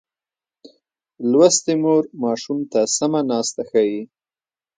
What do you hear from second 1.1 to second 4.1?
لوستې مور ماشوم ته سمه ناسته ښيي.